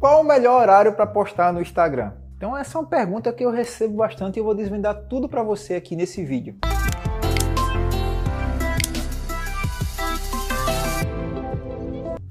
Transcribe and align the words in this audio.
Qual 0.00 0.22
o 0.22 0.24
melhor 0.24 0.62
horário 0.62 0.94
para 0.94 1.06
postar 1.06 1.52
no 1.52 1.60
Instagram? 1.60 2.12
Então 2.34 2.56
essa 2.56 2.78
é 2.78 2.80
uma 2.80 2.88
pergunta 2.88 3.30
que 3.34 3.44
eu 3.44 3.50
recebo 3.50 3.98
bastante 3.98 4.36
e 4.36 4.40
eu 4.40 4.44
vou 4.44 4.54
desvendar 4.54 4.94
tudo 5.10 5.28
para 5.28 5.42
você 5.42 5.74
aqui 5.74 5.94
nesse 5.94 6.24
vídeo. 6.24 6.56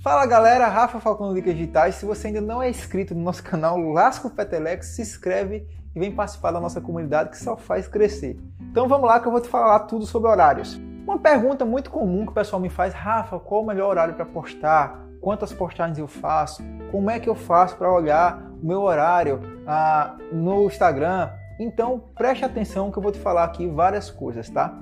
Fala 0.01 0.25
galera, 0.25 0.68
Rafa 0.68 1.00
Falcão 1.00 1.32
Dicas 1.32 1.54
Digitais. 1.54 1.93
Se 1.93 2.07
você 2.07 2.29
ainda 2.29 2.41
não 2.41 2.59
é 2.59 2.71
inscrito 2.71 3.13
no 3.13 3.21
nosso 3.21 3.43
canal 3.43 3.77
Lasco 3.77 4.31
Petelex, 4.31 4.88
se 4.88 5.04
inscreve 5.04 5.67
e 5.95 5.99
vem 5.99 6.11
participar 6.11 6.49
da 6.49 6.59
nossa 6.59 6.81
comunidade 6.81 7.29
que 7.29 7.38
só 7.38 7.55
faz 7.55 7.88
crescer. 7.88 8.39
Então 8.59 8.88
vamos 8.88 9.07
lá 9.07 9.20
que 9.20 9.27
eu 9.27 9.31
vou 9.31 9.41
te 9.41 9.47
falar 9.47 9.81
tudo 9.81 10.07
sobre 10.07 10.27
horários. 10.27 10.81
Uma 11.04 11.20
pergunta 11.20 11.63
muito 11.65 11.91
comum 11.91 12.25
que 12.25 12.31
o 12.31 12.36
pessoal 12.36 12.59
me 12.59 12.70
faz, 12.70 12.95
Rafa, 12.95 13.39
qual 13.39 13.61
o 13.61 13.67
melhor 13.67 13.91
horário 13.91 14.15
para 14.15 14.25
postar? 14.25 15.05
Quantas 15.21 15.54
postagens 15.54 16.00
eu 16.00 16.07
faço? 16.07 16.64
Como 16.92 17.10
é 17.10 17.20
que 17.20 17.29
eu 17.29 17.36
faço 17.36 17.78
para 17.78 17.92
olhar 17.92 18.52
o 18.61 18.66
meu 18.66 18.82
horário 18.82 19.42
ah, 19.68 20.16
no 20.32 20.66
Instagram? 20.66 21.29
Então 21.60 22.04
preste 22.15 22.43
atenção 22.43 22.92
que 22.92 22.98
eu 22.98 23.04
vou 23.04 23.12
te 23.12 23.20
falar 23.20 23.43
aqui 23.43 23.68
várias 23.68 24.10
coisas, 24.10 24.50
tá? 24.50 24.78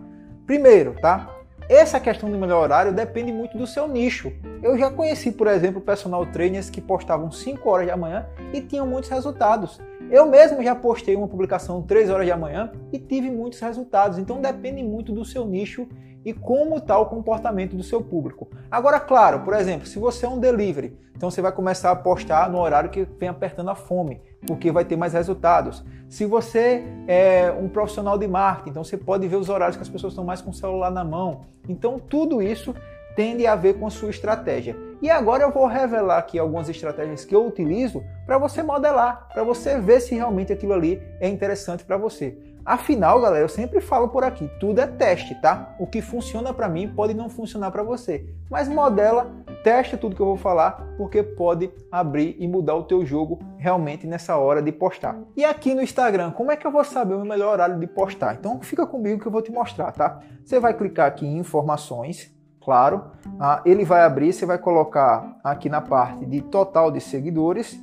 Primeiro, 0.45 0.95
tá? 1.01 1.29
Essa 1.67 1.99
questão 1.99 2.31
do 2.31 2.37
melhor 2.37 2.63
horário 2.63 2.93
depende 2.93 3.33
muito 3.33 3.57
do 3.57 3.67
seu 3.67 3.89
nicho. 3.89 4.31
Eu 4.63 4.77
já 4.77 4.89
conheci, 4.89 5.33
por 5.33 5.47
exemplo, 5.47 5.81
personal 5.81 6.25
trainers 6.27 6.69
que 6.69 6.79
postavam 6.79 7.29
5 7.29 7.69
horas 7.69 7.87
da 7.87 7.97
manhã 7.97 8.25
e 8.53 8.61
tinham 8.61 8.87
muitos 8.87 9.09
resultados. 9.09 9.81
Eu 10.09 10.25
mesmo 10.25 10.63
já 10.63 10.73
postei 10.73 11.17
uma 11.17 11.27
publicação 11.27 11.81
3 11.81 12.09
horas 12.09 12.25
da 12.25 12.37
manhã 12.37 12.71
e 12.93 12.97
tive 12.97 13.29
muitos 13.29 13.59
resultados. 13.59 14.17
Então 14.17 14.39
depende 14.39 14.81
muito 14.81 15.11
do 15.11 15.25
seu 15.25 15.45
nicho 15.45 15.85
e 16.25 16.33
como 16.33 16.77
está 16.77 16.97
o 16.97 17.05
comportamento 17.05 17.75
do 17.75 17.83
seu 17.83 18.01
público. 18.01 18.47
Agora, 18.69 18.99
claro, 18.99 19.41
por 19.41 19.53
exemplo, 19.53 19.87
se 19.87 19.97
você 19.99 20.25
é 20.25 20.29
um 20.29 20.39
delivery, 20.39 20.97
então 21.15 21.31
você 21.31 21.41
vai 21.41 21.51
começar 21.51 21.91
a 21.91 21.95
postar 21.95 22.49
no 22.49 22.59
horário 22.59 22.89
que 22.89 23.03
vem 23.19 23.29
apertando 23.29 23.69
a 23.69 23.75
fome, 23.75 24.21
porque 24.45 24.71
vai 24.71 24.85
ter 24.85 24.95
mais 24.95 25.13
resultados. 25.13 25.83
Se 26.07 26.25
você 26.25 26.83
é 27.07 27.51
um 27.51 27.67
profissional 27.67 28.17
de 28.17 28.27
marketing, 28.27 28.69
então 28.69 28.83
você 28.83 28.97
pode 28.97 29.27
ver 29.27 29.35
os 29.35 29.49
horários 29.49 29.75
que 29.75 29.81
as 29.83 29.89
pessoas 29.89 30.13
estão 30.13 30.23
mais 30.23 30.41
com 30.41 30.51
o 30.51 30.53
celular 30.53 30.91
na 30.91 31.03
mão. 31.03 31.41
Então, 31.67 31.99
tudo 31.99 32.41
isso 32.41 32.75
tende 33.15 33.47
a 33.47 33.55
ver 33.55 33.79
com 33.79 33.87
a 33.87 33.89
sua 33.89 34.11
estratégia. 34.11 34.77
E 35.01 35.09
agora 35.09 35.43
eu 35.43 35.51
vou 35.51 35.65
revelar 35.65 36.19
aqui 36.19 36.37
algumas 36.37 36.69
estratégias 36.69 37.25
que 37.25 37.35
eu 37.35 37.47
utilizo 37.47 38.03
para 38.25 38.37
você 38.37 38.61
modelar, 38.61 39.27
para 39.33 39.43
você 39.43 39.79
ver 39.79 40.01
se 40.01 40.13
realmente 40.13 40.53
aquilo 40.53 40.73
ali 40.73 41.01
é 41.19 41.27
interessante 41.27 41.83
para 41.83 41.97
você. 41.97 42.37
Afinal, 42.67 43.21
galera, 43.21 43.45
eu 43.45 43.47
sempre 43.47 43.79
falo 43.79 44.09
por 44.09 44.25
aqui, 44.25 44.51
tudo 44.59 44.81
é 44.81 44.85
teste, 44.85 45.33
tá? 45.35 45.73
O 45.79 45.87
que 45.87 46.01
funciona 46.01 46.53
para 46.53 46.67
mim 46.67 46.89
pode 46.89 47.13
não 47.13 47.29
funcionar 47.29 47.71
para 47.71 47.81
você. 47.81 48.27
Mas 48.51 48.67
modela, 48.67 49.31
testa 49.63 49.95
tudo 49.95 50.17
que 50.17 50.21
eu 50.21 50.25
vou 50.25 50.35
falar, 50.35 50.85
porque 50.97 51.23
pode 51.23 51.71
abrir 51.89 52.35
e 52.37 52.45
mudar 52.45 52.75
o 52.75 52.83
teu 52.83 53.05
jogo 53.05 53.39
realmente 53.57 54.05
nessa 54.05 54.35
hora 54.35 54.61
de 54.61 54.73
postar. 54.73 55.17
E 55.33 55.45
aqui 55.45 55.73
no 55.73 55.81
Instagram, 55.81 56.31
como 56.31 56.51
é 56.51 56.57
que 56.57 56.67
eu 56.67 56.71
vou 56.71 56.83
saber 56.83 57.13
o 57.13 57.23
melhor 57.23 57.53
horário 57.53 57.79
de 57.79 57.87
postar? 57.87 58.35
Então 58.35 58.59
fica 58.59 58.85
comigo 58.85 59.21
que 59.21 59.27
eu 59.29 59.31
vou 59.31 59.41
te 59.41 59.49
mostrar, 59.49 59.93
tá? 59.93 60.19
Você 60.43 60.59
vai 60.59 60.73
clicar 60.73 61.07
aqui 61.07 61.25
em 61.25 61.37
informações, 61.37 62.35
claro, 62.61 63.11
ah, 63.39 63.61
ele 63.65 63.85
vai 63.85 64.01
abrir, 64.03 64.33
você 64.33 64.45
vai 64.45 64.57
colocar 64.57 65.39
aqui 65.41 65.69
na 65.69 65.79
parte 65.79 66.25
de 66.25 66.41
total 66.41 66.91
de 66.91 66.99
seguidores 66.99 67.81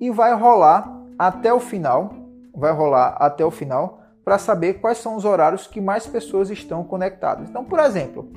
e 0.00 0.10
vai 0.10 0.34
rolar 0.34 0.92
até 1.16 1.54
o 1.54 1.60
final, 1.60 2.12
vai 2.52 2.72
rolar 2.72 3.16
até 3.20 3.44
o 3.44 3.50
final 3.52 4.00
para 4.24 4.38
saber 4.38 4.74
quais 4.74 4.98
são 4.98 5.16
os 5.16 5.24
horários 5.24 5.66
que 5.66 5.80
mais 5.80 6.06
pessoas 6.06 6.50
estão 6.50 6.82
conectadas. 6.82 7.48
Então, 7.48 7.64
por 7.64 7.78
exemplo, 7.78 8.32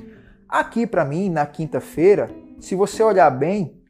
aqui 0.50 0.86
para 0.86 1.06
mim, 1.06 1.30
na 1.30 1.46
quinta-feira, 1.46 2.30
se 2.60 2.76
você 2.76 3.02
olhar 3.02 3.30
bem, 3.30 3.82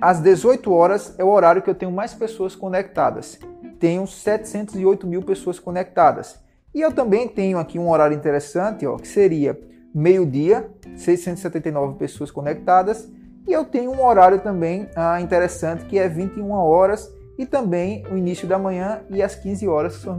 às 0.00 0.20
18 0.20 0.72
horas 0.72 1.14
é 1.18 1.24
o 1.24 1.28
horário 1.28 1.62
que 1.62 1.70
eu 1.70 1.74
tenho 1.74 1.90
mais 1.90 2.14
pessoas 2.14 2.54
conectadas. 2.54 3.38
Tenho 3.78 4.06
708 4.06 5.06
mil 5.06 5.22
pessoas 5.22 5.58
conectadas. 5.58 6.38
E 6.74 6.80
eu 6.80 6.92
também 6.92 7.26
tenho 7.26 7.58
aqui 7.58 7.78
um 7.78 7.90
horário 7.90 8.16
interessante, 8.16 8.86
ó, 8.86 8.96
que 8.96 9.08
seria 9.08 9.58
meio-dia, 9.92 10.70
679 10.96 11.96
pessoas 11.96 12.30
conectadas. 12.30 13.08
E 13.48 13.52
eu 13.52 13.64
tenho 13.64 13.90
um 13.90 14.04
horário 14.04 14.40
também 14.40 14.88
ah, 14.94 15.20
interessante 15.20 15.84
que 15.86 15.98
é 15.98 16.08
21 16.08 16.52
horas 16.52 17.10
e 17.40 17.46
também 17.46 18.04
o 18.12 18.18
início 18.18 18.46
da 18.46 18.58
manhã 18.58 19.00
e 19.08 19.22
às 19.22 19.34
15 19.34 19.66
horas, 19.66 19.96
que 19.96 20.02
são 20.02 20.14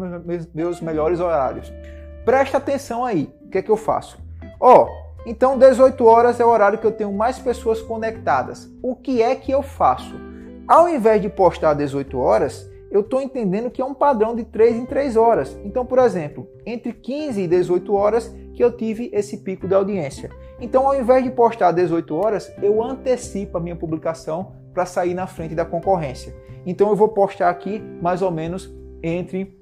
meus 0.56 0.82
melhores 0.82 1.20
horários. 1.20 1.72
Presta 2.26 2.58
atenção 2.58 3.06
aí, 3.06 3.32
o 3.46 3.50
que 3.50 3.60
é 3.60 3.62
que 3.62 3.70
eu 3.70 3.78
faço? 3.78 4.18
Ó, 4.60 4.86
oh, 4.86 5.30
então 5.30 5.56
18 5.56 6.04
horas 6.04 6.40
é 6.40 6.46
o 6.46 6.50
horário 6.50 6.80
que 6.80 6.88
eu 6.88 6.92
tenho 6.92 7.14
mais 7.14 7.38
pessoas 7.38 7.80
conectadas. 7.80 8.68
O 8.82 8.96
que 8.96 9.22
é 9.22 9.36
que 9.36 9.52
eu 9.52 9.62
faço? 9.62 10.16
Ao 10.68 10.90
invés 10.90 11.22
de 11.22 11.30
postar 11.30 11.76
18 11.76 12.18
horas, 12.18 12.68
eu 12.90 13.02
estou 13.02 13.22
entendendo 13.22 13.70
que 13.70 13.84
é 13.84 13.86
um 13.86 13.94
padrão 13.94 14.36
de 14.36 14.44
3 14.44 14.78
em 14.78 14.86
3 14.88 15.16
horas. 15.16 15.56
Então, 15.64 15.86
por 15.86 16.00
exemplo, 16.00 16.48
entre 16.66 16.92
15 16.92 17.40
e 17.40 17.48
18 17.48 17.94
horas 17.94 18.36
que 18.56 18.64
eu 18.64 18.76
tive 18.76 19.12
esse 19.14 19.38
pico 19.38 19.68
de 19.68 19.76
audiência. 19.76 20.32
Então, 20.62 20.88
ao 20.88 20.96
invés 20.96 21.24
de 21.24 21.32
postar 21.32 21.72
18 21.72 22.16
horas, 22.16 22.54
eu 22.62 22.82
antecipo 22.84 23.58
a 23.58 23.62
minha 23.62 23.76
publicação 23.76 24.54
para 24.74 24.86
sair 24.86 25.14
na 25.14 25.28
frente 25.28 25.56
da 25.56 25.66
concorrência. 25.66 26.34
Então 26.66 26.90
eu 26.90 26.96
vou 26.96 27.10
postar 27.10 27.50
aqui 27.50 27.80
mais 28.02 28.22
ou 28.22 28.32
menos 28.32 28.74
entre 29.02 29.60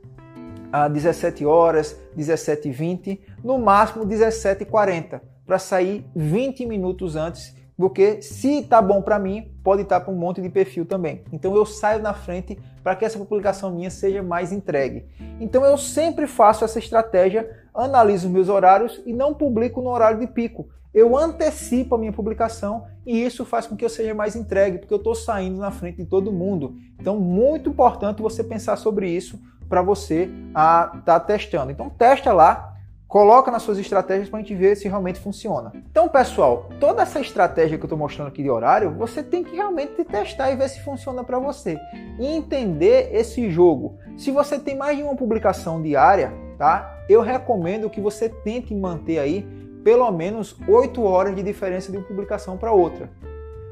a 0.72 0.88
17 0.88 1.46
horas, 1.46 2.00
17 2.16 2.68
e 2.68 2.72
20, 2.72 3.22
no 3.44 3.58
máximo 3.58 4.06
17 4.06 4.64
e 4.64 4.66
40, 4.66 5.22
para 5.46 5.58
sair 5.58 6.06
20 6.16 6.66
minutos 6.66 7.16
antes, 7.16 7.56
porque 7.76 8.22
se 8.22 8.64
tá 8.64 8.82
bom 8.82 9.02
para 9.02 9.18
mim, 9.18 9.49
pode 9.70 9.84
estar 9.84 10.00
para 10.00 10.12
um 10.12 10.18
monte 10.18 10.42
de 10.42 10.50
perfil 10.50 10.84
também. 10.84 11.22
Então 11.32 11.56
eu 11.56 11.64
saio 11.64 12.02
na 12.02 12.12
frente 12.12 12.58
para 12.82 12.96
que 12.96 13.06
essa 13.06 13.20
publicação 13.20 13.70
minha 13.70 13.92
seja 13.92 14.24
mais 14.24 14.52
entregue. 14.52 15.06
Então 15.40 15.64
eu 15.64 15.78
sempre 15.78 16.26
faço 16.26 16.66
essa 16.66 16.80
estratégia, 16.80 17.48
analiso 17.72 18.28
meus 18.32 18.50
horários 18.50 19.00
e 19.06 19.14
não 19.14 19.32
publico 19.32 19.80
no 19.80 19.92
horário 19.92 20.20
de 20.20 20.26
pico 20.26 20.68
eu 20.92 21.16
antecipo 21.16 21.94
a 21.94 21.98
minha 21.98 22.12
publicação 22.12 22.86
e 23.06 23.24
isso 23.24 23.46
faz 23.46 23.68
com 23.68 23.76
que 23.76 23.86
eu 23.86 23.90
seja 23.90 24.14
mais 24.14 24.36
entregue, 24.36 24.80
porque 24.80 24.94
eu 24.94 24.98
estou 24.98 25.14
saindo 25.14 25.60
na 25.60 25.70
frente 25.70 25.98
de 25.98 26.06
todo 26.06 26.32
mundo. 26.32 26.76
Então, 27.00 27.20
muito 27.20 27.70
importante 27.70 28.22
você 28.22 28.44
pensar 28.44 28.76
sobre 28.76 29.08
isso 29.08 29.40
para 29.68 29.84
você 29.84 30.30
estar 30.48 31.04
tá 31.06 31.20
testando. 31.20 31.72
Então, 31.72 31.90
testa 31.92 32.34
lá, 32.34 32.74
coloca 33.10 33.50
nas 33.50 33.64
suas 33.64 33.80
estratégias 33.80 34.30
para 34.30 34.38
a 34.38 34.42
gente 34.44 34.54
ver 34.54 34.78
se 34.78 34.88
realmente 34.88 35.20
funciona. 35.20 35.74
Então, 35.90 36.08
pessoal, 36.08 36.70
toda 36.80 37.02
essa 37.02 37.20
estratégia 37.20 37.76
que 37.76 37.84
eu 37.84 37.88
estou 37.88 37.98
mostrando 37.98 38.28
aqui 38.28 38.44
de 38.44 38.52
horário, 38.52 38.92
você 38.92 39.24
tem 39.24 39.44
que 39.44 39.56
realmente 39.56 40.06
testar 40.06 40.52
e 40.52 40.56
ver 40.56 40.70
se 40.70 40.80
funciona 40.82 41.24
para 41.24 41.40
você. 41.40 41.76
E 42.20 42.28
entender 42.28 43.10
esse 43.12 43.50
jogo. 43.50 43.98
Se 44.16 44.30
você 44.30 44.60
tem 44.60 44.78
mais 44.78 44.96
de 44.96 45.02
uma 45.02 45.16
publicação 45.16 45.82
diária, 45.82 46.32
tá? 46.56 47.04
Eu 47.10 47.22
recomendo 47.22 47.90
que 47.90 48.00
você 48.00 48.30
tente 48.30 48.76
manter 48.76 49.18
aí 49.18 49.42
pelo 49.84 50.12
menos 50.12 50.56
8 50.68 51.02
horas 51.02 51.36
de 51.36 51.42
diferença 51.42 51.92
de 51.92 51.98
uma 51.98 52.06
publicação 52.06 52.58
para 52.58 52.72
outra. 52.72 53.10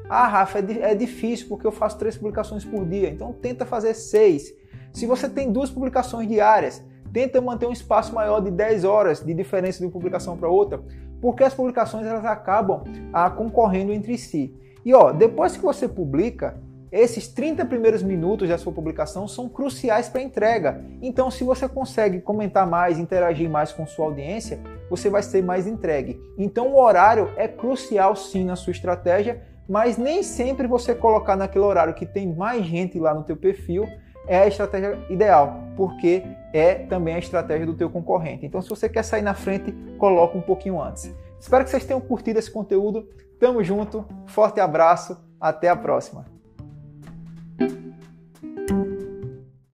Ah, 0.08 0.26
Rafa, 0.26 0.58
é, 0.58 0.90
é 0.90 0.94
difícil 0.96 1.46
porque 1.48 1.66
eu 1.66 1.70
faço 1.70 1.96
três 1.96 2.16
publicações 2.16 2.64
por 2.64 2.84
dia, 2.84 3.08
então 3.08 3.32
tenta 3.32 3.64
fazer 3.64 3.94
seis. 3.94 4.52
Se 4.92 5.06
você 5.06 5.28
tem 5.28 5.52
duas 5.52 5.70
publicações 5.70 6.26
diárias, 6.26 6.82
tenta 7.12 7.40
manter 7.40 7.66
um 7.66 7.72
espaço 7.72 8.14
maior 8.14 8.40
de 8.40 8.50
10 8.50 8.84
horas 8.84 9.24
de 9.24 9.34
diferença 9.34 9.78
de 9.78 9.86
uma 9.86 9.92
publicação 9.92 10.36
para 10.36 10.48
outra, 10.48 10.80
porque 11.20 11.44
as 11.44 11.54
publicações 11.54 12.06
elas 12.06 12.24
acabam 12.24 12.84
ah, 13.12 13.30
concorrendo 13.30 13.92
entre 13.92 14.16
si. 14.16 14.54
E 14.84 14.94
ó, 14.94 15.12
depois 15.12 15.56
que 15.56 15.62
você 15.62 15.88
publica, 15.88 16.60
esses 16.90 17.28
30 17.28 17.66
primeiros 17.66 18.02
minutos 18.02 18.48
da 18.48 18.56
sua 18.56 18.72
publicação 18.72 19.28
são 19.28 19.48
cruciais 19.48 20.08
para 20.08 20.22
a 20.22 20.24
entrega. 20.24 20.82
Então, 21.02 21.30
se 21.30 21.44
você 21.44 21.68
consegue 21.68 22.20
comentar 22.20 22.66
mais, 22.66 22.98
interagir 22.98 23.50
mais 23.50 23.72
com 23.72 23.86
sua 23.86 24.06
audiência, 24.06 24.58
você 24.88 25.10
vai 25.10 25.22
ser 25.22 25.42
mais 25.42 25.66
entregue. 25.66 26.18
Então, 26.38 26.68
o 26.68 26.80
horário 26.80 27.30
é 27.36 27.46
crucial 27.46 28.16
sim 28.16 28.44
na 28.44 28.56
sua 28.56 28.70
estratégia, 28.70 29.42
mas 29.68 29.98
nem 29.98 30.22
sempre 30.22 30.66
você 30.66 30.94
colocar 30.94 31.36
naquele 31.36 31.64
horário 31.64 31.92
que 31.92 32.06
tem 32.06 32.34
mais 32.34 32.64
gente 32.64 32.98
lá 32.98 33.12
no 33.12 33.22
teu 33.22 33.36
perfil 33.36 33.86
é 34.28 34.38
a 34.38 34.46
estratégia 34.46 34.98
ideal, 35.08 35.60
porque 35.76 36.22
é 36.52 36.74
também 36.74 37.14
a 37.14 37.18
estratégia 37.18 37.66
do 37.66 37.74
teu 37.74 37.90
concorrente. 37.90 38.46
Então, 38.46 38.60
se 38.62 38.68
você 38.68 38.88
quer 38.88 39.02
sair 39.02 39.22
na 39.22 39.34
frente, 39.34 39.72
coloca 39.98 40.36
um 40.36 40.42
pouquinho 40.42 40.80
antes. 40.80 41.12
Espero 41.40 41.64
que 41.64 41.70
vocês 41.70 41.84
tenham 41.84 42.00
curtido 42.00 42.38
esse 42.38 42.50
conteúdo. 42.50 43.08
Tamo 43.40 43.62
junto, 43.62 44.04
forte 44.26 44.60
abraço, 44.60 45.16
até 45.40 45.68
a 45.68 45.76
próxima. 45.76 46.37